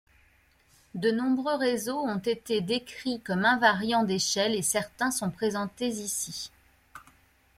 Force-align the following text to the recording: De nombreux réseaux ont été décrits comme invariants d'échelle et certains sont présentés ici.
De 0.95 1.11
nombreux 1.11 1.53
réseaux 1.57 1.99
ont 1.99 2.17
été 2.17 2.59
décrits 2.61 3.21
comme 3.21 3.45
invariants 3.45 4.03
d'échelle 4.03 4.55
et 4.55 4.63
certains 4.63 5.11
sont 5.11 5.29
présentés 5.29 5.89
ici. 5.89 6.49